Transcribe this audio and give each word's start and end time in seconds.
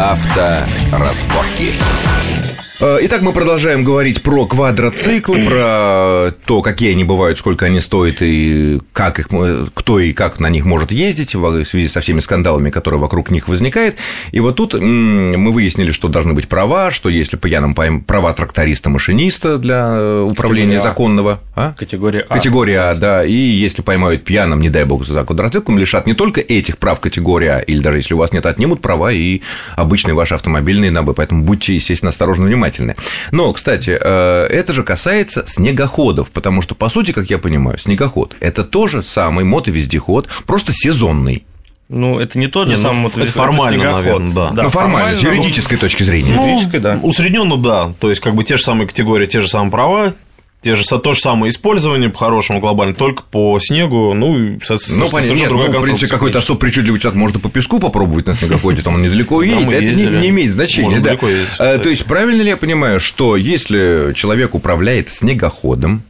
Авторазборки. 0.00 1.74
Э, 1.78 2.19
итак, 2.80 3.20
мы 3.20 3.34
продолжаем 3.34 3.84
говорить 3.84 4.22
про 4.22 4.46
квадроциклы, 4.46 5.44
про 5.44 6.32
то, 6.46 6.62
какие 6.62 6.92
они 6.92 7.04
бывают, 7.04 7.38
сколько 7.38 7.66
они 7.66 7.78
стоят 7.78 8.22
и 8.22 8.80
как 8.94 9.18
их, 9.18 9.28
кто 9.74 10.00
и 10.00 10.14
как 10.14 10.40
на 10.40 10.48
них 10.48 10.64
может 10.64 10.90
ездить 10.90 11.34
в 11.34 11.64
связи 11.66 11.88
со 11.88 12.00
всеми 12.00 12.20
скандалами, 12.20 12.70
которые 12.70 12.98
вокруг 12.98 13.30
них 13.30 13.48
возникают. 13.48 13.96
И 14.32 14.40
вот 14.40 14.56
тут 14.56 14.72
мы 14.72 15.52
выяснили, 15.52 15.90
что 15.90 16.08
должны 16.08 16.32
быть 16.32 16.48
права, 16.48 16.90
что 16.90 17.10
если 17.10 17.36
пьяным 17.36 17.74
права 17.74 18.32
тракториста-машиниста 18.32 19.58
для 19.58 19.96
э, 19.98 20.22
управления 20.22 20.76
Категория 20.76 20.80
законного. 20.80 21.40
А? 21.54 21.74
Категория 21.78 22.26
А. 22.30 22.34
Категория 22.34 22.78
А, 22.78 22.94
да. 22.94 23.26
И 23.26 23.34
если 23.34 23.82
поймают 23.82 24.24
пьяным, 24.24 24.62
не 24.62 24.70
дай 24.70 24.84
бог, 24.84 25.06
за 25.06 25.22
квадроциклом, 25.24 25.78
лишат 25.78 26.06
не 26.06 26.14
только 26.14 26.40
этих 26.40 26.78
прав 26.78 26.98
категории 26.98 27.48
А, 27.48 27.58
или 27.58 27.82
даже 27.82 27.98
если 27.98 28.14
у 28.14 28.16
вас 28.16 28.32
нет, 28.32 28.46
отнимут 28.46 28.80
права 28.80 29.12
и 29.12 29.42
обычные 29.76 30.14
ваши 30.14 30.32
автомобильные 30.32 30.90
набы. 30.90 31.12
Поэтому 31.12 31.44
будьте, 31.44 31.74
естественно, 31.74 32.08
осторожны, 32.08 32.46
внимательны 32.46 32.69
внимательны. 32.78 32.96
Но, 33.32 33.52
кстати, 33.52 33.98
э, 34.00 34.46
это 34.46 34.72
же 34.72 34.82
касается 34.82 35.44
снегоходов, 35.46 36.30
потому 36.30 36.62
что, 36.62 36.74
по 36.74 36.88
сути, 36.88 37.12
как 37.12 37.30
я 37.30 37.38
понимаю, 37.38 37.78
снегоход– 37.78 38.36
это 38.40 38.64
тоже 38.64 39.02
самый 39.02 39.44
мотовездеход, 39.44 40.28
просто 40.46 40.72
сезонный. 40.72 41.44
Ну, 41.88 42.20
это 42.20 42.38
не 42.38 42.46
тот 42.46 42.68
же 42.68 42.76
не, 42.76 42.82
ну, 42.82 42.88
самый 42.88 43.02
мотовездеход, 43.02 43.46
это 43.46 43.52
формально, 43.52 43.82
это 43.82 43.92
наверное, 43.92 44.32
да. 44.32 44.50
да. 44.50 44.62
Ну, 44.62 44.68
формально, 44.68 45.18
с 45.18 45.22
юридической 45.22 45.74
ну, 45.74 45.80
точки 45.80 46.04
зрения. 46.04 46.34
Ну, 46.34 46.46
юридической, 46.46 46.78
да. 46.78 47.00
Усредненно, 47.02 47.56
да. 47.56 47.92
То 47.98 48.10
есть, 48.10 48.20
как 48.20 48.34
бы 48.34 48.44
те 48.44 48.56
же 48.56 48.62
самые 48.62 48.86
категории, 48.86 49.26
те 49.26 49.40
же 49.40 49.48
самые 49.48 49.72
права, 49.72 50.14
те 50.62 50.74
же, 50.74 50.84
то 50.84 51.12
же 51.12 51.20
самое 51.20 51.50
использование 51.50 52.10
по-хорошему 52.10 52.60
глобально, 52.60 52.94
только 52.94 53.22
по 53.22 53.58
снегу, 53.60 54.12
ну, 54.12 54.38
и, 54.38 54.58
ну, 54.90 55.08
понятно, 55.10 55.34
нет, 55.34 55.50
ну, 55.50 55.80
в 55.80 55.82
принципе, 55.82 56.06
какой-то 56.06 56.40
особо 56.40 56.60
причудливый 56.60 57.00
человек 57.00 57.18
можно 57.18 57.38
по 57.40 57.48
песку 57.48 57.78
попробовать 57.78 58.26
на 58.26 58.34
снегоходе, 58.34 58.82
там 58.82 58.94
он 58.94 59.02
недалеко 59.02 59.42
едет, 59.42 59.72
это 59.72 59.94
не, 59.94 60.04
не 60.04 60.28
имеет 60.28 60.52
значения, 60.52 61.00
да. 61.00 61.12
Ездить, 61.12 61.48
а, 61.58 61.78
то 61.78 61.88
есть, 61.88 62.04
правильно 62.04 62.42
ли 62.42 62.48
я 62.48 62.56
понимаю, 62.56 63.00
что 63.00 63.36
если 63.36 64.12
человек 64.14 64.54
управляет 64.54 65.10
снегоходом, 65.10 66.02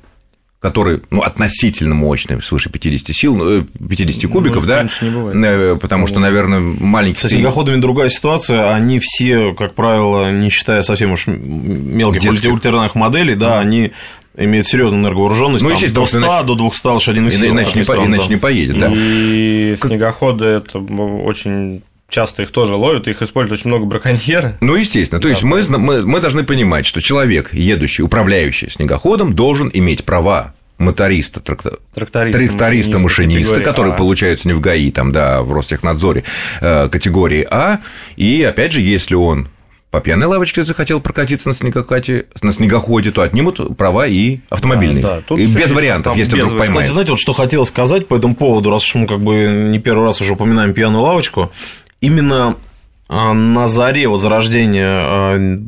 который 0.61 1.01
ну, 1.11 1.23
относительно 1.23 1.95
мощный, 1.95 2.43
свыше 2.43 2.69
50 2.69 3.17
сил, 3.17 3.65
50 3.89 4.25
ну, 4.25 4.31
кубиков, 4.31 4.63
ну, 4.65 4.69
да, 4.69 4.87
не 5.01 5.09
бывает. 5.09 5.37
Э, 5.43 5.79
потому 5.81 6.07
что, 6.07 6.21
наверное, 6.21 6.61
маленький... 6.61 7.19
Со 7.19 7.31
снегоходами 7.31 7.81
другая 7.81 8.11
ситуация, 8.11 8.71
они 8.71 9.01
все, 9.01 9.55
как 9.55 9.75
правило, 9.75 10.31
не 10.31 10.51
считая 10.51 10.83
совсем 10.83 11.13
уж 11.13 11.29
мелких 11.29 12.31
ультраных 12.53 12.95
моделей, 12.95 13.37
да, 13.37 13.59
они 13.59 13.93
имеют 14.37 14.69
серьезную 14.69 15.03
энерговооруженность, 15.03 15.65
ну, 15.65 15.71
там, 15.71 15.93
до 15.93 16.07
100, 16.07 16.19
иначе, 16.19 16.47
до 16.47 16.55
200 16.55 16.87
лошадиных 16.87 17.35
сил. 17.35 17.53
Иначе, 17.53 17.79
не, 17.79 17.85
стран, 17.85 18.07
иначе 18.07 18.25
да. 18.25 18.35
не 18.35 18.37
поедет, 18.37 18.79
да. 18.79 18.93
И 18.95 19.77
снегоходы– 19.81 20.45
это 20.47 20.79
очень 20.79 21.83
часто 22.09 22.43
их 22.43 22.51
тоже 22.51 22.75
ловят, 22.75 23.09
их 23.09 23.23
используют 23.23 23.61
очень 23.61 23.69
много 23.69 23.87
браконьеры. 23.87 24.57
Ну, 24.61 24.75
естественно. 24.75 25.21
То 25.21 25.29
да, 25.29 25.31
есть 25.31 25.43
мы, 25.43 25.63
мы, 25.79 26.03
мы 26.03 26.21
должны 26.21 26.43
понимать, 26.45 26.85
что 26.85 27.01
человек, 27.01 27.55
едущий, 27.55 28.03
управляющий 28.03 28.69
снегоходом, 28.69 29.35
должен 29.35 29.71
иметь 29.73 30.05
права 30.05 30.55
моториста, 30.79 31.41
трактор... 31.41 31.79
тракториста, 31.95 32.39
тракториста 32.39 32.99
машиниста, 32.99 33.61
которые 33.61 33.95
а. 33.95 33.97
получаются 33.97 34.49
не 34.49 34.55
в 34.55 34.61
ГАИ, 34.61 34.91
там, 34.91 35.13
да, 35.13 35.43
в 35.43 35.53
Ростехнадзоре 35.53 36.25
э, 36.61 36.89
категории 36.89 37.47
А. 37.49 37.81
И 38.17 38.43
опять 38.43 38.73
же, 38.73 38.81
если 38.81 39.15
он 39.15 39.49
по 39.91 40.01
пьяной 40.01 40.29
лавочке 40.29 40.65
захотел 40.65 41.01
прокатиться 41.01 41.49
на 41.49 41.55
снегоходе, 41.55 42.27
на 42.43 42.53
снегоходе, 42.53 43.11
то 43.11 43.23
отнимут 43.23 43.77
права 43.77 44.07
и 44.07 44.39
автомобильные. 44.49 45.03
Да, 45.03 45.23
да. 45.29 45.35
И 45.35 45.47
без 45.47 45.73
вариантов, 45.73 46.17
если 46.17 46.37
без... 46.37 46.45
вдруг 46.45 46.59
поймают. 46.61 46.69
Кстати, 46.69 46.91
знаете, 46.93 47.11
вот 47.13 47.21
что 47.21 47.33
хотел 47.33 47.65
сказать 47.65 48.07
по 48.07 48.17
этому 48.17 48.37
поводу, 48.37 48.71
раз 48.71 48.85
уж 48.85 48.95
мы 48.95 49.07
как 49.09 49.21
бы 49.21 49.47
не 49.49 49.81
первый 49.81 50.07
раз 50.07 50.21
уже 50.21 50.35
упоминаем 50.35 50.75
пьяную 50.75 51.03
лавочку, 51.03 51.51
именно 52.01 52.57
а, 53.09 53.33
на 53.33 53.67
заре 53.67 54.07
вот 54.07 54.21
зарождения 54.21 54.87
а, 54.87 55.59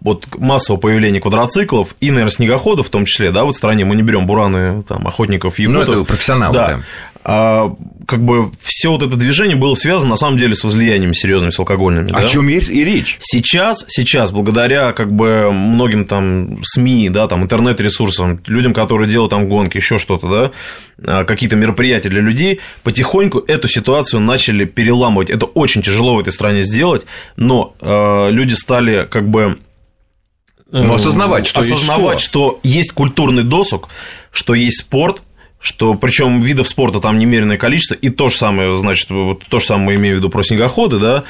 вот 0.00 0.28
массового 0.38 0.80
появления 0.80 1.20
квадроциклов 1.20 1.96
и, 2.00 2.10
наверное, 2.10 2.30
снегоходов 2.30 2.86
в 2.86 2.90
том 2.90 3.06
числе, 3.06 3.32
да, 3.32 3.42
вот 3.42 3.56
в 3.56 3.58
стране 3.58 3.84
мы 3.84 3.96
не 3.96 4.02
берем 4.02 4.26
бураны, 4.26 4.84
там, 4.84 5.08
охотников, 5.08 5.58
якутов. 5.58 5.88
Ну, 5.88 5.94
это 5.94 6.04
профессионалы, 6.04 6.54
да. 6.54 6.68
да. 6.68 6.82
А, 7.26 7.74
как 8.06 8.22
бы 8.22 8.50
все 8.60 8.90
вот 8.90 9.02
это 9.02 9.16
движение 9.16 9.56
было 9.56 9.74
связано 9.74 10.10
на 10.10 10.16
самом 10.16 10.36
деле 10.36 10.54
с 10.54 10.62
возлияниями 10.62 11.14
серьезными, 11.14 11.50
с 11.50 11.58
алкогольными. 11.58 12.10
О 12.10 12.20
да? 12.20 12.28
чем 12.28 12.50
и 12.50 12.60
речь? 12.60 13.16
Сейчас, 13.20 13.86
сейчас, 13.88 14.30
благодаря 14.30 14.92
как 14.92 15.10
бы 15.10 15.50
многим 15.50 16.04
там 16.04 16.62
СМИ, 16.62 17.08
да, 17.08 17.26
там 17.26 17.42
интернет-ресурсам, 17.42 18.40
людям, 18.46 18.74
которые 18.74 19.08
делают 19.08 19.30
там 19.30 19.48
гонки, 19.48 19.78
еще 19.78 19.96
что-то, 19.96 20.28
да, 20.28 21.20
а, 21.20 21.24
какие-то 21.24 21.56
мероприятия 21.56 22.10
для 22.10 22.20
людей, 22.20 22.60
потихоньку 22.82 23.38
эту 23.38 23.68
ситуацию 23.68 24.20
начали 24.20 24.66
переламывать. 24.66 25.30
Это 25.30 25.46
очень 25.46 25.80
тяжело 25.80 26.16
в 26.16 26.18
этой 26.18 26.32
стране 26.32 26.60
сделать, 26.60 27.06
но 27.36 27.74
э, 27.80 28.30
люди 28.32 28.52
стали 28.52 29.06
как 29.06 29.30
бы 29.30 29.58
ну, 30.70 30.94
осознавать, 30.94 31.46
что 31.46 31.60
осознавать, 31.60 32.16
есть 32.16 32.24
что. 32.24 32.58
что 32.60 32.60
есть 32.62 32.92
культурный 32.92 33.44
досуг, 33.44 33.88
что 34.30 34.52
есть 34.52 34.80
спорт, 34.80 35.22
что 35.64 35.94
причем 35.94 36.40
видов 36.40 36.68
спорта 36.68 37.00
там 37.00 37.18
немеренное 37.18 37.56
количество, 37.56 37.94
и 37.94 38.10
то 38.10 38.28
же 38.28 38.36
самое, 38.36 38.76
значит, 38.76 39.08
вот 39.10 39.44
то 39.48 39.58
же 39.58 39.64
самое 39.64 39.86
мы 39.86 39.94
имеем 39.94 40.16
в 40.16 40.18
виду 40.18 40.28
про 40.28 40.42
снегоходы, 40.42 40.98
да, 40.98 41.24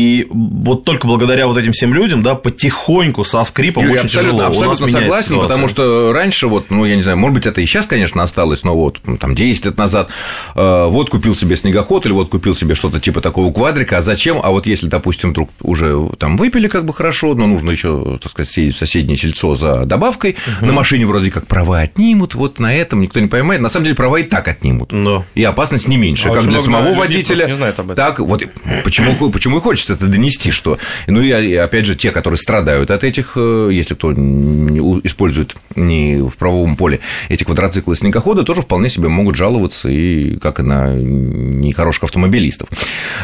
и 0.00 0.26
вот 0.30 0.84
только 0.84 1.06
благодаря 1.06 1.46
вот 1.46 1.58
этим 1.58 1.72
всем 1.72 1.92
людям, 1.92 2.22
да, 2.22 2.34
потихоньку 2.34 3.22
со 3.22 3.44
скрипом 3.44 3.82
Юрий, 3.82 3.96
очень 3.96 4.06
абсолютно, 4.06 4.46
тяжело. 4.46 4.46
Абсолютно 4.48 4.88
согласен, 4.88 5.26
ситуация. 5.26 5.48
потому 5.48 5.68
что 5.68 6.12
раньше 6.14 6.46
вот, 6.46 6.70
ну, 6.70 6.86
я 6.86 6.96
не 6.96 7.02
знаю, 7.02 7.18
может 7.18 7.34
быть, 7.34 7.44
это 7.44 7.60
и 7.60 7.66
сейчас, 7.66 7.86
конечно, 7.86 8.22
осталось, 8.22 8.64
но 8.64 8.74
вот 8.74 8.98
там 9.20 9.34
10 9.34 9.66
лет 9.66 9.76
назад 9.76 10.08
э, 10.54 10.86
вот 10.88 11.10
купил 11.10 11.36
себе 11.36 11.54
снегоход 11.54 12.06
или 12.06 12.12
вот 12.12 12.30
купил 12.30 12.56
себе 12.56 12.74
что-то 12.74 12.98
типа 12.98 13.20
такого 13.20 13.52
квадрика, 13.52 13.98
а 13.98 14.02
зачем? 14.02 14.40
А 14.42 14.48
вот 14.48 14.66
если, 14.66 14.86
допустим, 14.86 15.32
вдруг 15.32 15.50
уже 15.60 16.08
там 16.18 16.38
выпили 16.38 16.68
как 16.68 16.86
бы 16.86 16.94
хорошо, 16.94 17.34
но 17.34 17.46
нужно 17.46 17.70
еще, 17.70 18.18
так 18.22 18.32
сказать, 18.32 18.50
съездить 18.50 18.76
в 18.76 18.78
соседнее 18.78 19.18
сельцо 19.18 19.54
за 19.56 19.84
добавкой, 19.84 20.38
угу. 20.46 20.66
на 20.66 20.72
машине 20.72 21.04
вроде 21.04 21.30
как 21.30 21.46
права 21.46 21.80
отнимут, 21.80 22.34
вот 22.34 22.58
на 22.58 22.74
этом 22.74 23.02
никто 23.02 23.20
не 23.20 23.28
поймает, 23.28 23.60
на 23.60 23.68
самом 23.68 23.84
деле 23.84 23.96
права 23.96 24.18
и 24.18 24.22
так 24.22 24.48
отнимут. 24.48 24.88
Да. 24.92 25.26
И 25.34 25.44
опасность 25.44 25.88
не 25.88 25.98
меньше, 25.98 26.28
а 26.28 26.34
как 26.34 26.46
для 26.46 26.62
самого 26.62 26.94
водителя, 26.94 27.74
так 27.94 28.20
вот 28.20 28.42
почему, 28.82 29.30
почему 29.30 29.58
и 29.58 29.60
хочется 29.60 29.89
это 29.90 30.06
донести, 30.06 30.50
что... 30.50 30.78
Ну 31.06 31.20
и 31.22 31.54
опять 31.54 31.86
же, 31.86 31.94
те, 31.94 32.10
которые 32.10 32.38
страдают 32.38 32.90
от 32.90 33.04
этих, 33.04 33.32
э, 33.36 33.68
если 33.72 33.94
кто 33.94 34.12
использует 34.12 35.56
не 35.76 36.18
в 36.18 36.36
правовом 36.36 36.76
поле 36.76 37.00
эти 37.28 37.44
квадроциклы 37.44 37.96
снегоходы, 37.96 38.42
тоже 38.42 38.62
вполне 38.62 38.90
себе 38.90 39.08
могут 39.08 39.36
жаловаться 39.36 39.88
и 39.88 40.36
как 40.36 40.60
и 40.60 40.62
на 40.62 40.94
нехороших 40.94 42.04
автомобилистов. 42.04 42.68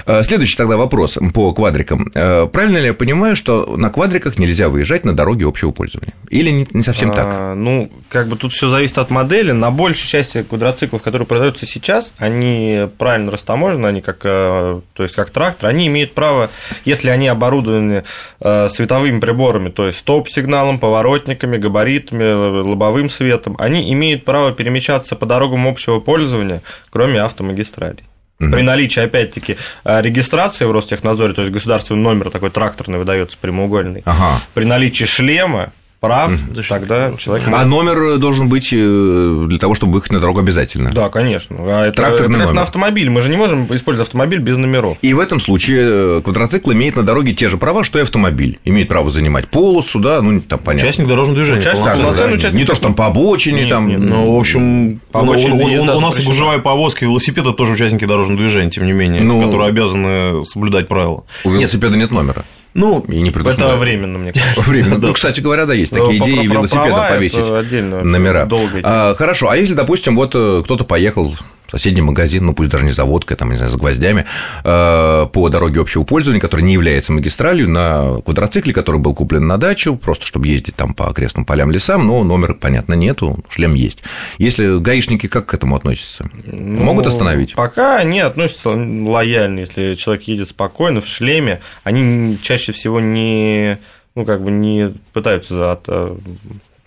Э, 0.07 0.23
следующий 0.25 0.57
тогда 0.57 0.77
вопрос 0.77 1.19
по 1.35 1.53
квадрикам. 1.53 2.11
Э, 2.15 2.47
правильно 2.47 2.79
ли 2.79 2.87
я 2.87 2.95
понимаю, 2.95 3.37
что 3.37 3.77
на 3.77 3.91
квадриках 3.91 4.39
нельзя 4.39 4.69
выезжать 4.69 5.05
на 5.05 5.15
дороге 5.15 5.47
общего 5.47 5.71
пользования? 5.71 6.15
Или 6.29 6.67
не 6.73 6.83
совсем 6.83 7.13
так? 7.13 7.27
А, 7.29 7.55
ну, 7.55 7.91
как 8.09 8.29
бы 8.29 8.37
тут 8.37 8.53
все 8.53 8.69
зависит 8.69 8.99
от 8.99 9.11
модели. 9.11 9.53
На 9.53 9.71
большей 9.71 10.09
части 10.09 10.43
квадроциклов, 10.43 11.03
которые 11.03 11.27
продаются 11.27 11.67
сейчас, 11.67 12.13
они 12.19 12.89
правильно 12.99 13.31
растаможены, 13.31 13.87
они 13.87 14.01
как, 14.01 14.19
то 14.19 14.83
есть 14.99 15.15
как 15.15 15.31
трактор, 15.31 15.69
они 15.69 15.87
имеют 15.87 16.13
право 16.13 16.46
если 16.85 17.11
они 17.11 17.29
оборудованы 17.29 18.05
э, 18.41 18.69
световыми 18.69 19.21
приборами, 19.21 19.71
то 19.71 19.87
есть 19.87 19.99
стоп-сигналом, 19.99 20.79
поворотниками, 20.79 21.57
габаритами, 21.57 22.63
лобовым 22.63 23.11
светом, 23.11 23.57
они 23.59 23.93
имеют 23.93 24.25
право 24.25 24.53
перемещаться 24.53 25.17
по 25.17 25.27
дорогам 25.27 25.67
общего 25.67 26.01
пользования, 26.01 26.63
кроме 26.91 27.21
автомагистралей. 27.21 28.05
Угу. 28.39 28.51
При 28.51 28.63
наличии, 28.63 29.01
опять-таки, 29.01 29.57
э, 29.85 30.03
регистрации 30.03 30.67
в 30.67 30.73
Ростехнадзоре, 30.73 31.33
то 31.33 31.43
есть 31.43 31.53
государственный 31.53 32.01
номер 32.01 32.31
такой 32.31 32.51
тракторный 32.51 32.99
выдается 32.99 33.39
прямоугольный, 33.41 34.03
ага. 34.05 34.41
при 34.53 34.65
наличии 34.65 35.05
шлема 35.05 35.73
прав, 36.07 36.33
mm 36.33 36.67
тогда 36.69 37.13
человек... 37.17 37.49
А 37.53 37.65
номер 37.65 38.19
должен 38.19 38.49
быть 38.49 38.73
э, 38.73 39.45
для 39.49 39.59
того, 39.59 39.75
чтобы 39.75 39.93
выехать 39.95 40.13
на 40.13 40.21
дорогу 40.21 40.41
обязательно? 40.41 40.91
Да, 40.91 41.09
конечно. 41.09 41.57
А 41.59 41.87
это, 41.87 41.97
Тракторный 41.97 42.37
это 42.37 42.45
номер. 42.45 42.55
на 42.55 42.63
автомобиль. 42.63 43.09
Мы 43.11 43.21
же 43.21 43.31
не 43.31 43.37
можем 43.37 43.65
использовать 43.75 44.09
автомобиль 44.09 44.41
без 44.41 44.57
номеров. 44.57 44.99
И 45.03 45.13
в 45.13 45.21
этом 45.21 45.41
случае 45.41 46.19
э, 46.19 46.21
квадроцикл 46.23 46.73
имеет 46.73 46.97
на 46.97 47.03
дороге 47.03 47.35
те 47.35 47.49
же 47.49 47.57
права, 47.57 47.85
что 47.85 47.99
и 47.99 48.03
автомобиль. 48.03 48.59
Имеет 48.65 48.89
право 48.89 49.11
занимать 49.11 49.49
полосу, 49.49 49.99
да, 49.99 50.23
ну, 50.23 50.41
там 50.41 50.59
понятно. 50.59 50.89
Участник 50.89 51.09
дорожного 51.09 51.37
движения. 51.37 51.61
Участник, 51.61 51.85
так, 51.85 51.99
да, 51.99 52.27
участник. 52.27 52.53
Не 52.53 52.65
то, 52.65 52.75
что 52.75 52.85
там 52.85 52.95
по 52.95 53.07
обочине, 53.07 53.63
нет, 53.63 53.71
там... 53.71 53.89
Нет, 53.89 54.01
ну, 54.01 54.35
в 54.35 54.39
общем, 54.39 55.01
по 55.13 55.21
обочине 55.21 55.79
у, 55.79 55.83
у, 55.83 55.97
у 55.97 56.01
нас 56.01 56.19
и 56.19 56.23
гужевая 56.23 56.59
повозка, 56.59 57.05
и 57.05 57.09
велосипеда 57.09 57.53
тоже 57.53 57.73
участники 57.73 58.05
дорожного 58.05 58.39
движения, 58.39 58.71
тем 58.71 58.87
не 58.87 58.93
менее, 58.93 59.23
ну, 59.23 59.43
которые 59.45 59.69
обязаны 59.69 60.45
соблюдать 60.45 60.89
правила. 60.89 61.25
У 61.45 61.51
велосипеда 61.51 61.97
нет, 61.97 62.11
нет 62.11 62.13
номера. 62.13 62.45
Ну, 62.77 63.01
и 63.09 63.21
не 63.21 63.31
это 63.31 63.77
временно, 63.77 64.19
мне 64.19 64.33
кажется. 64.33 64.61
Временно. 64.71 64.99
Ну, 64.99 65.13
кстати 65.15 65.41
говоря, 65.41 65.65
да, 65.65 65.73
есть 65.73 65.93
такие 65.93 66.19
идеи 66.19 66.47
велосипедом 66.47 67.09
повесить 67.09 67.83
номера. 67.83 68.49
А, 68.83 69.15
хорошо, 69.15 69.49
а 69.51 69.57
если, 69.57 69.75
допустим, 69.75 70.15
вот 70.15 70.35
э, 70.35 70.63
кто-то 70.63 70.85
поехал 70.85 71.35
соседний 71.71 72.03
магазин, 72.03 72.47
ну 72.47 72.55
пусть 72.55 72.71
даже 72.71 72.85
не 72.85 72.93
за 72.93 73.05
водкой, 73.05 73.37
там, 73.37 73.51
не 73.51 73.57
знаю, 73.57 73.73
с 73.73 73.77
гвоздями, 73.77 74.27
э, 74.65 75.27
по 75.33 75.49
дороге 75.49 75.81
общего 75.81 76.05
пользования, 76.05 76.41
которая 76.41 76.65
не 76.65 76.73
является 76.73 77.13
магистралью, 77.13 77.69
на 77.69 78.21
квадроцикле, 78.25 78.73
который 78.73 79.01
был 79.01 79.15
куплен 79.15 79.47
на 79.47 79.59
дачу, 79.59 79.97
просто 79.97 80.25
чтобы 80.25 80.49
ездить 80.49 80.77
там 80.77 80.95
по 80.95 81.09
окрестным 81.09 81.45
полям, 81.45 81.71
лесам, 81.71 82.07
но 82.07 82.23
номера, 82.25 82.55
понятно, 82.55 82.95
нету, 82.95 83.39
шлем 83.49 83.75
есть. 83.75 84.03
Если 84.39 84.79
гаишники 84.79 85.27
как 85.27 85.47
к 85.47 85.55
этому 85.55 85.77
относятся? 85.77 86.29
Ну, 86.45 86.83
Могут 86.83 87.07
остановить? 87.07 87.55
Пока 87.55 87.97
они 87.97 88.21
относятся 88.21 88.71
лояльно, 88.71 89.61
если 89.61 89.95
человек 89.95 90.25
едет 90.25 90.49
спокойно, 90.49 91.01
в 91.01 91.07
шлеме, 91.07 91.61
они 91.85 92.39
чаще 92.43 92.73
всего 92.73 93.01
не 93.01 93.79
ну, 94.17 94.25
как 94.25 94.43
бы 94.43 94.51
не 94.51 94.95
пытаются 95.13 95.73
от 95.73 95.85
э, 95.89 96.17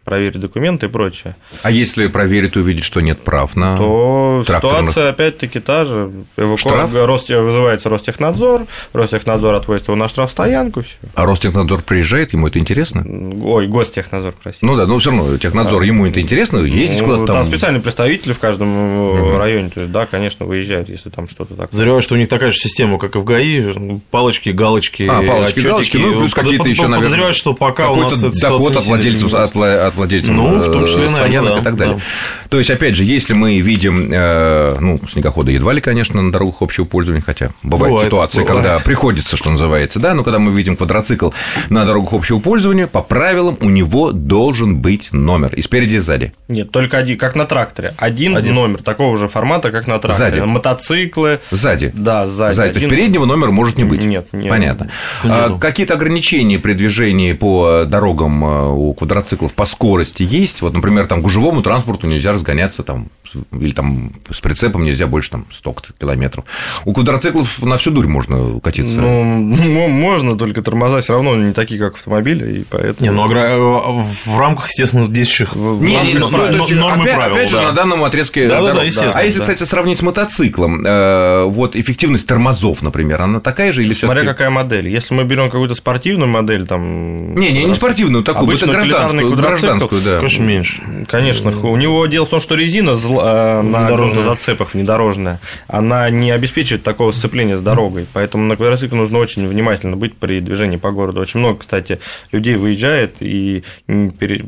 проверить 0.03 0.39
документы 0.39 0.87
и 0.87 0.89
прочее. 0.89 1.35
А 1.61 1.71
если 1.71 2.07
проверит 2.07 2.55
и 2.55 2.59
увидит, 2.59 2.83
что 2.83 3.01
нет 3.01 3.19
прав 3.19 3.55
на 3.55 3.77
То 3.77 4.43
тракторных... 4.45 4.91
ситуация 4.91 5.09
опять-таки 5.09 5.59
та 5.59 5.85
же. 5.85 6.11
Штраф? 6.57 6.91
Рост... 6.93 7.29
Вызывается 7.29 7.89
Ростехнадзор, 7.89 8.65
Ростехнадзор 8.93 9.55
отвозит 9.55 9.87
его 9.87 9.95
на 9.95 10.07
штрафстоянку. 10.07 10.81
Все. 10.81 10.95
А 11.13 11.25
Ростехнадзор 11.25 11.83
приезжает, 11.83 12.33
ему 12.33 12.47
это 12.47 12.59
интересно? 12.59 13.05
Ой, 13.43 13.67
Гостехнадзор, 13.67 14.33
простите. 14.41 14.65
Ну 14.65 14.75
да, 14.75 14.85
но 14.85 14.97
все 14.99 15.11
равно 15.11 15.37
Технадзор, 15.37 15.81
а, 15.81 15.85
ему 15.85 16.07
это 16.07 16.19
интересно, 16.21 16.59
ездить 16.59 17.01
ну, 17.01 17.05
куда-то 17.05 17.25
там. 17.25 17.35
Там 17.37 17.45
специальные 17.45 17.81
представители 17.81 18.33
в 18.33 18.39
каждом 18.39 19.09
угу. 19.09 19.37
районе, 19.37 19.69
то 19.69 19.81
есть, 19.81 19.91
да, 19.91 20.05
конечно, 20.05 20.45
выезжают, 20.45 20.89
если 20.89 21.09
там 21.09 21.29
что-то 21.29 21.55
так. 21.55 21.71
Зря, 21.71 22.01
что 22.01 22.15
у 22.15 22.17
них 22.17 22.29
такая 22.29 22.49
же 22.49 22.57
система, 22.57 22.97
как 22.97 23.15
и 23.15 23.19
в 23.19 23.23
ГАИ, 23.23 23.99
палочки, 24.11 24.49
галочки, 24.49 25.03
а, 25.09 25.21
палочки, 25.21 25.59
галочки, 25.59 25.97
ну 25.97 26.19
плюс 26.19 26.33
какие-то 26.33 26.67
еще, 26.67 26.83
наверное, 26.83 26.99
подозревают, 26.99 27.35
что 27.35 27.53
пока 27.53 27.91
у 27.91 27.95
нас 27.95 28.19
доход 28.19 28.75
от 28.75 28.85
владельцев, 28.85 29.33
от 29.33 29.95
владельцев 29.99 30.33
ну, 30.33 30.57
в 30.57 30.71
том 30.71 30.85
числе, 30.85 31.05
э, 31.05 31.09
стоянок 31.09 31.53
да, 31.53 31.59
и 31.59 31.63
так 31.63 31.75
далее. 31.75 31.95
Да. 31.95 32.01
То 32.49 32.57
есть, 32.57 32.71
опять 32.71 32.95
же, 32.95 33.03
если 33.03 33.33
мы 33.33 33.59
видим, 33.59 34.09
э, 34.11 34.77
ну, 34.79 34.99
снегоходы 35.11 35.51
едва 35.51 35.73
ли, 35.73 35.81
конечно, 35.81 36.21
на 36.21 36.31
дорогах 36.31 36.61
общего 36.61 36.85
пользования, 36.85 37.21
хотя 37.21 37.51
бывают 37.61 37.93
бывает, 37.93 38.07
ситуации, 38.07 38.41
бывает. 38.41 38.63
когда 38.63 38.79
приходится, 38.79 39.37
что 39.37 39.51
называется, 39.51 39.99
да, 39.99 40.13
но 40.13 40.23
когда 40.23 40.39
мы 40.39 40.51
видим 40.51 40.75
квадроцикл 40.75 41.29
на 41.69 41.85
дорогах 41.85 42.13
общего 42.13 42.39
пользования, 42.39 42.87
по 42.87 43.01
правилам 43.01 43.57
у 43.61 43.69
него 43.69 44.11
должен 44.11 44.77
быть 44.77 45.11
номер 45.11 45.53
и 45.53 45.61
спереди, 45.61 45.95
и 45.95 45.99
сзади. 45.99 46.33
Нет, 46.47 46.71
только 46.71 46.97
один, 46.97 47.17
как 47.17 47.35
на 47.35 47.45
тракторе. 47.45 47.93
Один, 47.97 48.37
один. 48.37 48.55
номер 48.55 48.81
такого 48.81 49.17
же 49.17 49.27
формата, 49.27 49.71
как 49.71 49.87
на 49.87 49.99
тракторе. 49.99 50.31
Сзади. 50.31 50.39
Мотоциклы. 50.41 51.39
Сзади. 51.51 51.91
Да, 51.93 52.27
сзади. 52.27 52.55
сзади. 52.55 52.73
То 52.73 52.79
есть 52.79 52.89
переднего 52.89 53.25
номера 53.25 53.51
может 53.51 53.77
не 53.77 53.83
быть. 53.83 54.03
Нет, 54.03 54.27
нет. 54.31 54.49
Понятно. 54.49 54.89
А, 55.23 55.57
какие-то 55.57 55.93
ограничения 55.93 56.59
при 56.59 56.73
движении 56.73 57.33
по 57.33 57.83
дорогам 57.85 58.45
э, 58.45 58.69
у 58.69 58.93
квадроциклов 58.93 59.53
по 59.53 59.65
скорости 59.79 60.23
есть? 60.23 60.61
Вот, 60.61 60.73
например, 60.73 61.07
там 61.07 61.21
гужевому 61.21 61.61
транспорту 61.61 62.05
нельзя 62.05 62.33
разгоняться 62.33 62.83
там, 62.83 63.07
или 63.53 63.71
там 63.71 64.11
с 64.29 64.41
прицепом 64.41 64.83
нельзя 64.83 65.07
больше 65.07 65.31
там 65.31 65.45
100 65.53 65.75
километров. 65.97 66.43
У 66.83 66.91
квадроциклов 66.91 67.63
на 67.63 67.77
всю 67.77 67.91
дурь 67.91 68.07
можно 68.07 68.59
катиться. 68.59 68.97
Ну, 68.97 69.87
можно, 69.87 70.37
только 70.37 70.61
тормоза 70.61 70.99
все 70.99 71.13
равно 71.13 71.33
не 71.37 71.53
такие, 71.53 71.79
как 71.79 71.93
автомобили, 71.93 72.59
и 72.59 72.65
поэтому... 72.69 73.09
Не, 73.09 73.15
ну, 73.15 73.23
а 73.23 73.91
в 74.03 74.37
рамках, 74.37 74.67
естественно, 74.67 75.07
действующих 75.07 75.55
не, 75.55 75.95
не, 75.95 76.13
ну, 76.15 76.29
нормы 76.29 77.03
опять, 77.05 77.15
правил, 77.15 77.35
опять 77.35 77.49
же, 77.49 77.55
да. 77.55 77.63
на 77.63 77.71
данном 77.71 78.03
отрезке 78.03 78.49
да, 78.49 78.55
дорог. 78.55 78.69
Да, 78.69 78.75
да, 78.75 78.83
естественно, 78.83 79.21
а 79.21 79.23
если, 79.23 79.39
да. 79.39 79.43
кстати, 79.43 79.63
сравнить 79.63 79.99
с 79.99 80.01
мотоциклом, 80.01 80.83
э, 80.85 81.43
вот 81.45 81.77
эффективность 81.77 82.27
тормозов, 82.27 82.81
например, 82.81 83.21
она 83.21 83.39
такая 83.39 83.71
же 83.71 83.85
или 83.85 83.93
все 83.93 84.07
Смотря 84.07 84.25
какая 84.25 84.49
модель. 84.49 84.89
Если 84.89 85.13
мы 85.13 85.23
берем 85.23 85.45
какую-то 85.49 85.75
спортивную 85.75 86.27
модель, 86.27 86.67
там... 86.67 87.33
Не, 87.35 87.51
не, 87.51 87.63
не 87.63 87.75
спортивную, 87.75 88.25
такую, 88.25 88.57
это 88.57 88.67
гражданскую, 88.67 89.37
гражданскую, 89.69 90.01
да. 90.01 90.17
Конечно, 90.17 90.43
меньше. 90.43 91.05
Конечно, 91.07 91.51
у 91.51 91.75
него 91.77 92.05
дело 92.07 92.25
в 92.25 92.29
том, 92.29 92.39
что 92.39 92.55
резина 92.55 92.91
э, 92.91 93.61
на 93.61 94.21
зацепах 94.21 94.73
внедорожная, 94.73 95.39
она 95.67 96.09
не 96.09 96.31
обеспечивает 96.31 96.83
такого 96.83 97.11
сцепления 97.11 97.57
с 97.57 97.61
дорогой, 97.61 98.05
поэтому 98.11 98.45
на 98.45 98.55
квадроцикле 98.55 98.97
нужно 98.97 99.19
очень 99.19 99.47
внимательно 99.47 99.95
быть 99.97 100.15
при 100.15 100.39
движении 100.39 100.77
по 100.77 100.91
городу. 100.91 101.21
Очень 101.21 101.39
много, 101.39 101.59
кстати, 101.59 101.99
людей 102.31 102.55
выезжает 102.55 103.17
и 103.19 103.63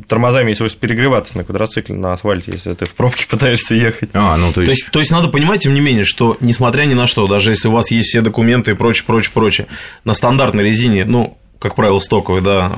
тормозами 0.07 0.53
свойство 0.53 0.79
перегреваться 0.81 1.37
на 1.37 1.43
квадроцикле, 1.43 1.95
на 1.95 2.13
асфальте, 2.13 2.51
если 2.53 2.73
ты 2.73 2.85
в 2.85 2.95
пробке 2.95 3.27
пытаешься 3.29 3.75
ехать. 3.75 4.09
А, 4.13 4.37
ну 4.37 4.51
то 4.51 4.61
есть... 4.61 4.65
то 4.65 4.71
есть... 4.71 4.91
То 4.91 4.99
есть 4.99 5.11
надо 5.11 5.27
понимать, 5.27 5.63
тем 5.63 5.73
не 5.73 5.81
менее, 5.81 6.03
что 6.03 6.37
несмотря 6.39 6.83
ни 6.83 6.93
на 6.93 7.07
что, 7.07 7.27
даже 7.27 7.51
если 7.51 7.67
у 7.67 7.71
вас 7.71 7.91
есть 7.91 8.09
все 8.09 8.21
документы 8.21 8.71
и 8.71 8.73
прочее, 8.73 9.03
прочее, 9.05 9.31
прочее, 9.33 9.67
на 10.03 10.13
стандартной 10.13 10.63
резине, 10.63 11.05
ну, 11.05 11.37
как 11.59 11.75
правило, 11.75 11.99
стоковой, 11.99 12.41
да, 12.41 12.71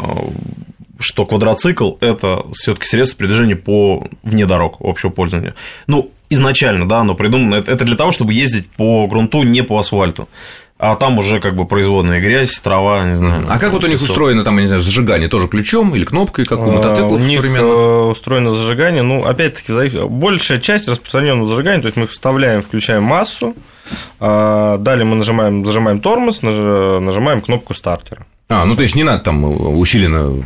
что 1.03 1.25
квадроцикл– 1.25 1.93
это 1.99 2.45
все 2.53 2.73
таки 2.73 2.87
средство 2.87 3.17
передвижения 3.17 3.55
по 3.55 4.07
вне 4.23 4.45
дорог 4.45 4.77
общего 4.79 5.09
пользования. 5.09 5.55
Ну, 5.87 6.11
изначально, 6.29 6.87
да, 6.87 6.99
оно 6.99 7.15
придумано, 7.15 7.55
это 7.55 7.83
для 7.85 7.95
того, 7.95 8.11
чтобы 8.11 8.33
ездить 8.33 8.67
по 8.67 9.07
грунту, 9.07 9.43
не 9.43 9.63
по 9.63 9.79
асфальту. 9.79 10.27
А 10.79 10.95
там 10.95 11.17
уже 11.17 11.39
как 11.39 11.55
бы 11.55 11.65
производная 11.65 12.19
грязь, 12.19 12.59
трава, 12.59 13.05
не 13.05 13.15
знаю. 13.15 13.45
А 13.47 13.57
как 13.57 13.71
вот 13.71 13.83
у 13.83 13.87
них 13.87 14.01
устроено 14.01 14.43
там, 14.43 14.55
я 14.57 14.63
не 14.63 14.67
знаю, 14.67 14.81
зажигание 14.81 15.29
тоже 15.29 15.47
ключом 15.47 15.95
или 15.95 16.03
кнопкой, 16.03 16.45
как 16.45 16.59
у 16.59 16.63
а, 16.63 16.71
мотоциклов 16.71 17.21
У 17.21 17.23
них? 17.23 17.45
Э, 17.45 18.09
устроено 18.09 18.51
зажигание, 18.51 19.03
ну, 19.03 19.23
опять-таки, 19.23 19.71
большая 20.07 20.59
часть 20.59 20.89
распространенного 20.89 21.47
зажигания, 21.47 21.81
то 21.81 21.87
есть 21.87 21.95
мы 21.95 22.07
вставляем, 22.07 22.61
включаем 22.61 23.03
массу, 23.03 23.55
а 24.19 24.77
далее 24.77 25.05
мы 25.05 25.15
нажимаем, 25.15 25.65
зажимаем 25.65 26.01
тормоз, 26.01 26.41
нажимаем 26.41 27.41
кнопку 27.41 27.73
стартера. 27.73 28.25
А, 28.49 28.65
ну 28.65 28.75
то 28.75 28.83
есть 28.83 28.95
не 28.95 29.03
надо 29.03 29.23
там 29.23 29.43
усиленно 29.79 30.43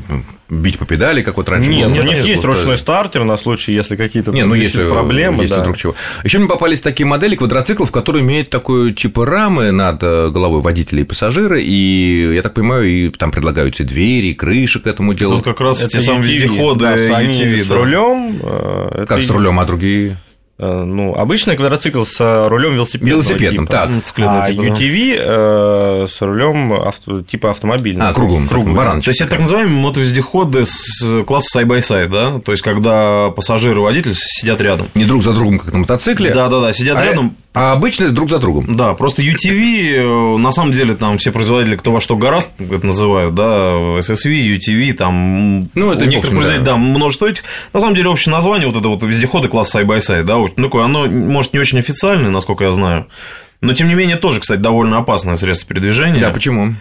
бить 0.50 0.78
по 0.78 0.86
педали, 0.86 1.22
как 1.22 1.38
вот 1.38 1.50
раньше 1.50 1.70
Нет, 1.70 1.90
было. 1.90 2.00
у 2.00 2.04
них 2.04 2.24
есть 2.26 2.44
вот, 2.44 2.56
ручной 2.56 2.78
стартер 2.78 3.24
на 3.24 3.38
случай, 3.38 3.74
если 3.74 3.96
какие-то 3.96 4.32
не, 4.32 4.46
ну, 4.46 4.56
если, 4.56 4.88
проблемы. 4.88 5.44
Если 5.44 5.56
да. 5.56 5.62
вдруг 5.62 5.78
чего. 5.78 5.96
Еще 6.24 6.40
мне 6.40 6.48
попались 6.48 6.82
такие 6.82 7.06
модели 7.06 7.36
квадроциклов, 7.36 7.92
которые 7.92 8.24
имеют 8.24 8.50
такую 8.50 8.94
типа 8.94 9.26
рамы 9.26 9.72
над 9.72 10.02
э, 10.02 10.30
головой 10.30 10.62
водителя 10.62 11.02
и 11.02 11.04
пассажира, 11.04 11.60
и, 11.60 12.34
я 12.36 12.42
так 12.42 12.54
понимаю, 12.54 12.88
и 12.88 13.10
там 13.10 13.32
предлагаются 13.32 13.84
и 13.84 13.86
двери, 13.86 14.28
и 14.28 14.34
крыши 14.34 14.80
к 14.80 14.88
этому 14.88 15.14
делу. 15.14 15.36
Тут 15.36 15.44
как 15.44 15.60
раз 15.60 15.82
это 15.82 15.90
те 15.90 16.02
самые 16.02 16.34
вездеходы, 16.34 16.80
да, 16.80 16.98
с 16.98 17.70
рулем. 17.70 18.40
Э, 18.42 19.06
как 19.08 19.22
с 19.22 19.30
рулем, 19.30 19.60
а 19.60 19.66
другие? 19.66 20.18
Э, 20.60 20.84
ну, 20.84 21.14
обычный 21.14 21.56
квадроцикл 21.56 22.02
с 22.02 22.20
э, 22.20 22.48
рулем 22.48 22.74
велосипедного 22.74 23.22
Велосипедным, 23.22 23.68
типа, 23.68 23.72
так. 23.72 23.90
а 23.92 24.52
типа, 24.52 24.62
UTV 24.62 25.16
э, 25.20 26.08
с 26.10 26.22
рулем 26.22 26.74
авто, 26.74 27.22
типа 27.22 27.52
автомобильного. 27.52 28.10
А, 28.10 28.14
круглым, 28.14 28.48
круглым 28.48 28.76
баранчик. 28.76 29.06
То 29.06 29.10
есть 29.12 29.22
это 29.22 29.32
так 29.32 29.42
называемые 29.42 29.78
мотовездеходы 29.78 30.66
с 30.66 31.24
класса 31.28 31.60
side-by-side, 31.60 32.08
да? 32.08 32.40
То 32.40 32.54
есть 32.54 32.64
когда 32.64 33.30
пассажир 33.30 33.78
и 33.78 33.80
водитель 33.80 34.16
сидят 34.16 34.60
рядом. 34.60 34.88
Не 34.96 35.06
друг 35.06 35.22
за 35.22 35.34
другом, 35.34 35.60
как 35.60 35.72
на 35.74 35.80
мотоцикле. 35.80 36.34
Да-да-да, 36.34 36.74
сидят 36.74 36.98
а 36.98 37.06
рядом. 37.06 37.36
А 37.58 37.74
обычно 37.74 38.10
друг 38.10 38.30
за 38.30 38.38
другом. 38.38 38.76
Да, 38.76 38.94
просто 38.94 39.24
UTV, 39.24 40.38
на 40.38 40.52
самом 40.52 40.74
деле, 40.74 40.96
там 40.96 41.18
все 41.18 41.32
производители, 41.32 41.76
кто 41.76 41.92
во 41.92 42.00
что 42.00 42.16
гораст, 42.16 42.52
это 42.60 42.86
называют, 42.86 43.34
да, 43.34 43.74
SSV, 43.98 44.58
UTV, 44.58 44.94
там 44.94 45.68
ну, 45.74 45.92
это 45.92 46.06
некоторые 46.06 46.38
производители, 46.38 46.64
да. 46.64 46.74
да, 46.74 46.78
множество 46.78 47.26
этих. 47.26 47.44
На 47.74 47.80
самом 47.80 47.96
деле, 47.96 48.10
общее 48.10 48.32
название, 48.32 48.68
вот 48.68 48.78
это 48.78 48.88
вот 48.90 49.02
вездеходы 49.02 49.48
класса 49.48 49.80
side-by-side, 49.80 50.24
да, 50.24 50.38
ну, 50.38 50.64
такое, 50.64 50.86
оно, 50.86 51.08
может, 51.08 51.54
не 51.54 51.60
очень 51.60 51.80
официальное, 51.80 52.30
насколько 52.30 52.64
я 52.64 52.72
знаю, 52.72 53.08
но, 53.62 53.74
тем 53.74 53.88
не 53.88 53.96
менее, 53.96 54.18
тоже, 54.18 54.40
кстати, 54.40 54.60
довольно 54.60 55.00
опасное 55.00 55.36
средство 55.36 55.68
передвижения. 55.68 56.22
Да, 56.22 56.30
почему? 56.30 56.76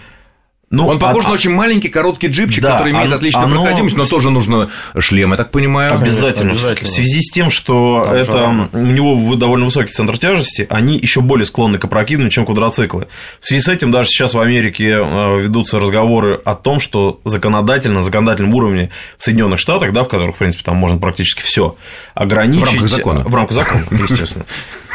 Ну, 0.69 0.89
он 0.89 0.99
похож 0.99 1.25
а, 1.25 1.29
на 1.29 1.35
очень 1.35 1.53
маленький 1.53 1.89
короткий 1.89 2.27
джипчик, 2.27 2.61
да, 2.61 2.73
который 2.73 2.93
имеет 2.93 3.13
отличную 3.13 3.47
оно... 3.47 3.63
проходимость, 3.63 3.97
но 3.97 4.05
тоже 4.05 4.31
нужно 4.31 4.69
шлем, 4.99 5.31
я 5.31 5.37
так 5.37 5.53
понимаю. 5.53 5.95
Обязательно. 5.95 6.53
обязательно. 6.53 6.89
В 6.89 6.93
связи 6.93 7.23
с 7.23 7.31
тем, 7.31 7.51
что 7.51 8.03
Там 8.05 8.15
это 8.15 8.33
жалко. 8.33 8.69
у 8.73 8.79
него 8.79 9.37
довольно 9.37 9.67
высокий 9.67 9.93
центр 9.93 10.19
тяжести, 10.19 10.67
они 10.69 10.99
еще 10.99 11.21
более 11.21 11.47
склонны 11.47 11.79
к 11.79 11.85
опрокидыванию, 11.85 12.33
чем 12.33 12.47
квадроциклы. 12.47 13.07
В 13.41 13.47
связи 13.47 13.63
с 13.63 13.69
этим 13.69 13.93
даже 13.93 14.09
сейчас 14.09 14.35
в 14.35 14.41
Америке 14.41 14.89
э, 14.89 15.41
ведутся 15.41 15.79
разговоры 15.79 16.41
о 16.45 16.55
том, 16.55 16.81
что 16.81 17.21
законодательно, 17.25 17.99
на 17.99 18.03
законодательном 18.03 18.53
уровне 18.53 18.91
в 19.19 19.25
Соединенных 19.25 19.61
Штатах, 19.61 19.93
да, 19.93 20.03
в 20.03 20.09
которых, 20.09 20.35
в 20.35 20.39
принципе, 20.39 20.65
там 20.65 20.77
можно 20.77 20.99
практически 20.99 21.43
все 21.43 21.77
ограничить. 22.15 22.71
В 22.71 22.73
рамках 22.73 22.89
закона. 22.89 23.25
В 23.25 23.35
рамках 23.37 23.55
закона, 23.55 23.85
естественно. 23.93 24.45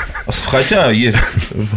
Хотя, 0.46 0.92
есть, 0.92 1.18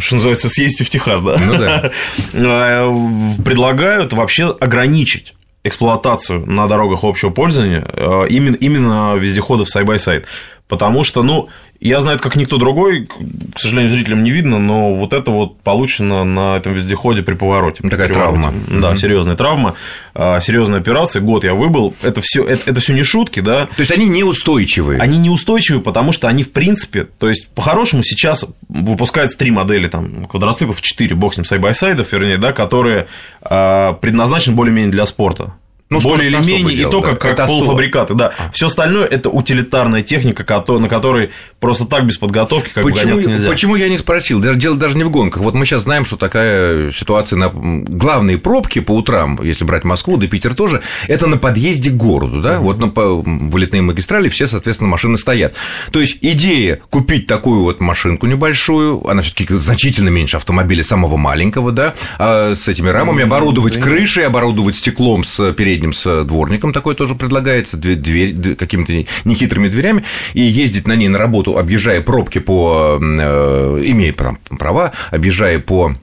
что 0.00 0.16
называется, 0.16 0.48
съездите 0.48 0.84
в 0.84 0.90
Техас, 0.90 1.22
да? 1.22 1.36
Ну 1.38 1.58
да. 1.58 1.90
Э, 2.32 3.42
предлагают 3.44 4.12
вообще 4.12 4.54
ограничить 4.60 5.34
эксплуатацию 5.64 6.44
на 6.46 6.66
дорогах 6.68 7.04
общего 7.04 7.30
пользования 7.30 7.84
э, 7.88 8.26
именно, 8.28 8.56
именно 8.56 9.16
вездеходов 9.16 9.68
side-by-side. 9.74 10.24
Потому 10.68 11.04
что, 11.04 11.22
ну, 11.22 11.48
я 11.78 12.00
знаю 12.00 12.16
это 12.16 12.22
как 12.22 12.36
никто 12.36 12.56
другой, 12.56 13.06
к 13.54 13.60
сожалению, 13.60 13.90
зрителям 13.90 14.22
не 14.22 14.30
видно, 14.30 14.58
но 14.58 14.94
вот 14.94 15.12
это 15.12 15.30
вот 15.30 15.60
получено 15.60 16.24
на 16.24 16.56
этом 16.56 16.72
вездеходе 16.72 17.22
при 17.22 17.34
повороте. 17.34 17.82
При 17.82 17.90
Такая 17.90 18.08
повороте. 18.08 18.40
травма. 18.40 18.54
Да, 18.80 18.92
mm-hmm. 18.92 18.96
серьезная 18.96 19.36
травма, 19.36 19.74
а, 20.14 20.40
серьезная 20.40 20.80
операция. 20.80 21.20
Год 21.20 21.44
я 21.44 21.52
выбыл. 21.52 21.94
Это 22.00 22.22
все, 22.22 22.42
это, 22.42 22.70
это 22.70 22.80
все 22.80 22.94
не 22.94 23.02
шутки, 23.02 23.40
да. 23.40 23.66
То 23.66 23.80
есть 23.80 23.92
они 23.92 24.06
неустойчивые. 24.06 24.98
Они 24.98 25.18
неустойчивые, 25.18 25.82
потому 25.82 26.12
что 26.12 26.28
они 26.28 26.42
в 26.42 26.52
принципе, 26.52 27.04
то 27.04 27.28
есть 27.28 27.48
по-хорошему 27.48 28.02
сейчас 28.02 28.46
выпускаются 28.68 29.36
три 29.36 29.50
модели 29.50 29.86
там 29.88 30.24
квадроциклов, 30.24 30.80
четыре, 30.80 31.14
бог 31.14 31.34
с 31.34 31.36
ним, 31.36 31.44
сайбайсайдов, 31.44 32.10
вернее, 32.12 32.38
да, 32.38 32.52
которые 32.52 33.08
а, 33.42 33.92
предназначены 33.92 34.56
более-менее 34.56 34.90
для 34.90 35.04
спорта. 35.04 35.52
Ну, 36.00 36.08
более 36.10 36.28
или 36.28 36.36
менее, 36.38 36.76
дело, 36.76 36.88
и 36.88 36.90
только 36.90 37.10
да. 37.12 37.16
как 37.16 37.32
это 37.32 37.46
полуфабрикаты, 37.46 38.14
да. 38.14 38.32
Все 38.52 38.66
остальное 38.66 39.06
это 39.06 39.30
утилитарная 39.30 40.02
техника, 40.02 40.44
на 40.68 40.88
которой 40.88 41.30
просто 41.60 41.84
так 41.84 42.06
без 42.06 42.18
подготовки 42.18 42.70
как 42.72 42.84
почему, 42.84 43.16
бы 43.16 43.22
нельзя. 43.22 43.48
Почему 43.48 43.76
я 43.76 43.88
не 43.88 43.98
спросил? 43.98 44.40
Дело 44.40 44.76
даже 44.76 44.96
не 44.96 45.04
в 45.04 45.10
гонках. 45.10 45.42
Вот 45.42 45.54
мы 45.54 45.66
сейчас 45.66 45.82
знаем, 45.82 46.04
что 46.04 46.16
такая 46.16 46.92
ситуация 46.92 47.36
на 47.36 47.50
главные 47.50 48.38
пробки 48.38 48.80
по 48.80 48.92
утрам, 48.92 49.38
если 49.42 49.64
брать 49.64 49.84
Москву, 49.84 50.16
да 50.16 50.26
Питер 50.26 50.54
тоже, 50.54 50.82
это 51.08 51.26
на 51.26 51.36
подъезде 51.36 51.90
к 51.90 51.94
городу, 51.94 52.40
да, 52.40 52.54
mm-hmm. 52.54 52.60
вот 52.60 52.78
на 52.78 53.50
вылетные 53.50 53.82
магистрали 53.82 54.28
все, 54.28 54.46
соответственно, 54.46 54.90
машины 54.90 55.18
стоят. 55.18 55.54
То 55.92 56.00
есть 56.00 56.18
идея 56.20 56.80
купить 56.90 57.26
такую 57.26 57.62
вот 57.62 57.80
машинку 57.80 58.26
небольшую, 58.26 59.06
она 59.08 59.22
все-таки 59.22 59.54
значительно 59.54 60.08
меньше 60.08 60.36
автомобиля 60.36 60.82
самого 60.82 61.16
маленького, 61.16 61.72
да, 61.72 61.94
а 62.18 62.54
с 62.54 62.68
этими 62.68 62.88
рамами 62.88 63.20
mm-hmm. 63.20 63.24
оборудовать 63.24 63.80
крышей, 63.80 64.26
оборудовать 64.26 64.76
стеклом 64.76 65.24
с 65.24 65.52
передним 65.84 65.92
с 65.92 66.24
дворником, 66.24 66.72
такое 66.72 66.94
тоже 66.94 67.14
предлагается, 67.14 67.76
дверь, 67.76 68.54
какими-то 68.56 68.92
нехитрыми 69.24 69.68
дверями, 69.68 70.04
и 70.34 70.40
ездить 70.40 70.86
на 70.86 70.96
ней 70.96 71.08
на 71.08 71.18
работу, 71.18 71.58
объезжая 71.58 72.00
пробки 72.00 72.38
по, 72.38 72.98
э, 73.00 73.82
имея 73.86 74.14
права, 74.58 74.92
объезжая 75.10 75.58
по 75.58 75.94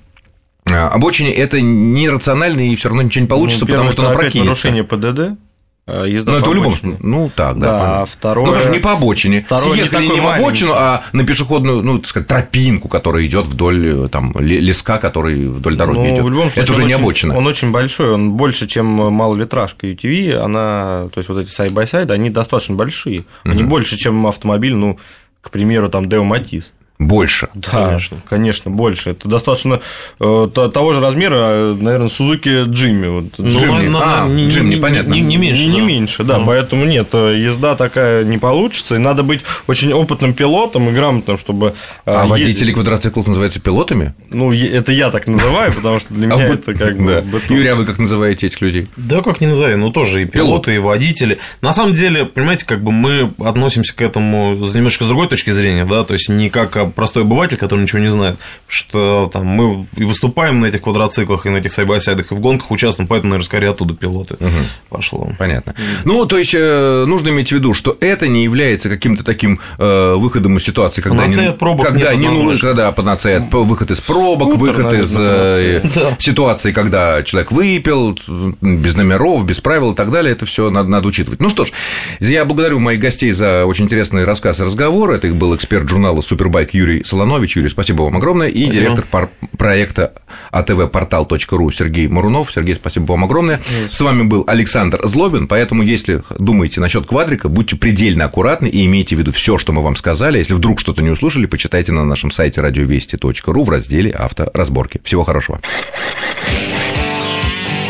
э, 0.65 0.73
обочине, 0.73 1.33
это 1.33 1.61
нерационально 1.61 2.61
и 2.61 2.75
все 2.75 2.89
равно 2.89 3.01
ничего 3.03 3.21
не 3.21 3.27
получится, 3.27 3.65
ну, 3.65 3.71
потому 3.71 3.91
что 3.91 4.05
она 4.05 4.13
прокинется. 4.13 4.45
нарушение 4.45 4.83
ПДД, 4.83 5.39
Э, 5.87 6.05
езда 6.07 6.33
ну, 6.33 6.37
это 6.37 6.49
в 6.49 6.53
любом. 6.53 6.75
Ну, 6.99 7.31
так, 7.35 7.59
да. 7.59 7.65
Да, 7.65 8.01
а 8.01 8.05
второе... 8.05 8.45
Ну, 8.45 8.53
даже 8.53 8.69
не 8.69 8.79
по 8.79 8.93
обочине. 8.93 9.41
Второе 9.41 9.73
Съехали 9.73 10.05
не, 10.05 10.13
не 10.13 10.21
в 10.21 10.27
обочину, 10.27 10.73
а 10.75 11.03
на 11.11 11.25
пешеходную, 11.25 11.81
ну, 11.81 11.97
так 11.97 12.07
сказать, 12.07 12.27
тропинку, 12.27 12.87
которая 12.87 13.25
идет 13.25 13.47
вдоль 13.47 14.07
там, 14.09 14.33
леска, 14.39 14.99
который 14.99 15.47
вдоль 15.47 15.75
дороги 15.75 15.97
ну, 15.97 16.13
идет. 16.13 16.23
В 16.23 16.29
любом 16.29 16.51
случае, 16.51 16.63
это 16.63 16.71
уже 16.73 16.83
не 16.83 16.93
очень, 16.93 17.03
обочина. 17.03 17.37
Он 17.37 17.47
очень 17.47 17.71
большой, 17.71 18.11
он 18.11 18.33
больше, 18.33 18.67
чем 18.67 18.85
малолитражка 18.85 19.87
UTV, 19.87 20.35
она, 20.35 21.09
то 21.13 21.17
есть 21.17 21.29
вот 21.29 21.39
эти 21.39 21.49
side-by-side, 21.49 22.11
они 22.11 22.29
достаточно 22.29 22.75
большие. 22.75 23.25
Они 23.43 23.63
больше, 23.63 23.97
чем 23.97 24.27
автомобиль, 24.27 24.75
ну, 24.75 24.99
к 25.41 25.49
примеру, 25.49 25.89
там 25.89 26.07
Daewoo 26.07 26.23
Matiz. 26.23 26.73
Больше. 27.01 27.49
Да, 27.55 27.69
конечно, 27.71 28.17
конечно, 28.29 28.69
больше. 28.69 29.09
Это 29.09 29.27
достаточно 29.27 29.81
э, 30.19 30.47
того 30.53 30.93
же 30.93 31.01
размера, 31.01 31.73
наверное, 31.73 32.09
Suzuki 32.09 32.65
Jimny. 32.69 33.07
Вот. 33.07 33.25
Ну, 33.39 33.49
Джимми, 33.49 33.91
а, 33.99 34.27
не, 34.27 34.47
Джимми, 34.47 34.75
понятно. 34.75 35.11
Не, 35.11 35.21
не 35.21 35.37
меньше. 35.37 35.65
Не, 35.65 35.67
да. 35.67 35.73
не 35.73 35.81
меньше, 35.81 36.23
да. 36.23 36.37
Mm. 36.37 36.43
Поэтому 36.45 36.85
нет, 36.85 37.07
э, 37.13 37.39
езда 37.39 37.75
такая 37.75 38.23
не 38.23 38.37
получится. 38.37 38.95
И 38.95 38.97
надо 38.99 39.23
быть 39.23 39.41
очень 39.65 39.91
опытным 39.93 40.35
пилотом 40.35 40.89
и 40.89 40.91
грамотным, 40.91 41.39
чтобы. 41.39 41.73
Э, 42.05 42.11
а 42.17 42.25
ездить. 42.25 42.29
водители 42.29 42.73
квадроциклов 42.73 43.25
называются 43.25 43.59
пилотами? 43.59 44.13
Ну, 44.29 44.53
это 44.53 44.91
я 44.91 45.09
так 45.09 45.25
называю, 45.25 45.73
потому 45.73 45.99
что 45.99 46.13
для 46.13 46.29
а 46.31 46.35
меня 46.35 46.47
это 46.49 46.73
как 46.73 46.97
бы. 46.97 47.23
Юрий, 47.49 47.69
а 47.69 47.75
вы 47.75 47.85
как 47.85 47.97
называете 47.97 48.45
этих 48.45 48.61
людей? 48.61 48.87
Да, 48.95 49.21
как 49.21 49.41
не 49.41 49.47
называю, 49.47 49.79
ну 49.79 49.91
тоже 49.91 50.21
и 50.21 50.25
пилоты, 50.25 50.75
и 50.75 50.77
водители. 50.77 51.39
На 51.61 51.73
самом 51.73 51.95
деле, 51.95 52.25
понимаете, 52.25 52.67
как 52.67 52.83
бы 52.83 52.91
мы 52.91 53.33
относимся 53.39 53.95
к 53.95 54.03
этому 54.03 54.53
немножко 54.53 55.03
с 55.03 55.07
другой 55.07 55.27
точки 55.27 55.49
зрения, 55.49 55.85
да, 55.85 56.03
то 56.03 56.13
есть 56.13 56.29
не 56.29 56.51
как 56.51 56.90
простой 56.95 57.23
обыватель, 57.23 57.57
который 57.57 57.81
ничего 57.81 57.99
не 57.99 58.09
знает, 58.09 58.37
что 58.67 59.29
там 59.31 59.45
мы 59.45 59.87
и 59.95 60.03
выступаем 60.03 60.59
на 60.59 60.67
этих 60.67 60.81
квадроциклах, 60.81 61.45
и 61.45 61.49
на 61.49 61.57
этих 61.57 61.73
сайбайсайдах, 61.73 62.31
и 62.31 62.35
в 62.35 62.39
гонках 62.39 62.71
участвуем, 62.71 63.07
поэтому, 63.07 63.31
наверное, 63.31 63.45
скорее 63.45 63.69
оттуда 63.69 63.93
пилоты 63.93 64.35
угу. 64.35 64.49
пошло. 64.89 65.29
Понятно. 65.37 65.75
Ну, 66.03 66.25
то 66.25 66.37
есть, 66.37 66.53
э, 66.55 67.05
нужно 67.07 67.29
иметь 67.29 67.49
в 67.49 67.51
виду, 67.51 67.73
что 67.73 67.95
это 67.99 68.27
не 68.27 68.43
является 68.43 68.89
каким-то 68.89 69.23
таким 69.23 69.59
э, 69.77 70.15
выходом 70.15 70.57
из 70.57 70.63
ситуации, 70.63 71.01
когда 71.01 71.27
не, 71.27 71.47
от 71.47 71.59
пробок 71.59 71.87
когда 71.87 72.13
не 72.13 72.27
нужно, 72.27 72.59
когда 72.59 72.91
панацея 72.91 73.39
выход 73.51 73.91
из 73.91 74.01
пробок, 74.01 74.49
Скутер, 74.49 74.59
выход 74.59 74.85
наверное, 74.85 75.05
из 75.05 75.15
э, 75.17 75.81
да. 75.95 76.15
ситуации, 76.19 76.71
когда 76.71 77.23
человек 77.23 77.51
выпил, 77.51 78.17
без 78.61 78.95
номеров, 78.95 79.45
без 79.45 79.59
правил 79.59 79.93
и 79.93 79.95
так 79.95 80.11
далее, 80.11 80.31
это 80.31 80.45
все 80.45 80.69
надо, 80.69 80.89
надо 80.89 81.07
учитывать. 81.07 81.39
Ну 81.39 81.49
что 81.49 81.65
ж, 81.65 81.71
я 82.19 82.45
благодарю 82.45 82.79
моих 82.79 82.99
гостей 82.99 83.31
за 83.31 83.65
очень 83.65 83.85
интересный 83.85 84.25
рассказ 84.25 84.59
и 84.59 84.63
разговор. 84.63 85.11
Это 85.11 85.27
был 85.33 85.55
эксперт 85.55 85.87
журнала 85.89 86.21
Супербайк 86.21 86.70
Юрий 86.73 87.03
Соломон 87.03 87.31
Солонович. 87.31 87.55
Юрий, 87.55 87.69
спасибо 87.69 88.03
вам 88.03 88.17
огромное. 88.17 88.47
И 88.49 88.63
спасибо. 88.65 88.73
директор 88.83 89.05
пар- 89.09 89.29
проекта 89.57 90.13
atvportal.ru 90.51 91.71
Сергей 91.73 92.07
Мурунов. 92.07 92.51
Сергей, 92.51 92.75
спасибо 92.75 93.11
вам 93.11 93.23
огромное. 93.23 93.61
Спасибо. 93.63 93.89
С 93.95 94.01
вами 94.01 94.23
был 94.23 94.43
Александр 94.47 94.99
Злобин, 95.07 95.47
поэтому 95.47 95.83
если 95.83 96.21
думаете 96.39 96.81
насчет 96.81 97.05
квадрика, 97.05 97.47
будьте 97.49 97.75
предельно 97.75 98.25
аккуратны 98.25 98.67
и 98.67 98.85
имейте 98.85 99.15
в 99.15 99.19
виду 99.19 99.31
все, 99.31 99.57
что 99.57 99.71
мы 99.71 99.81
вам 99.81 99.95
сказали. 99.95 100.37
Если 100.39 100.53
вдруг 100.53 100.79
что-то 100.79 101.01
не 101.01 101.09
услышали, 101.09 101.45
почитайте 101.45 101.91
на 101.91 102.03
нашем 102.03 102.31
сайте 102.31 102.61
радиовести.ру 102.61 103.63
в 103.63 103.69
разделе 103.69 104.11
авторазборки. 104.11 104.99
Всего 105.03 105.23
хорошего. 105.23 105.59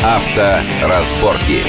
Авторазборки. 0.02 1.60